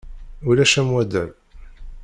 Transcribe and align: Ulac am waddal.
Ulac 0.49 0.73
am 0.81 0.89
waddal. 0.93 1.29